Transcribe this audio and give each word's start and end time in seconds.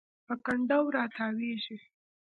په 0.27 0.33
کنډو 0.45 0.83
راتاویږي 0.97 1.77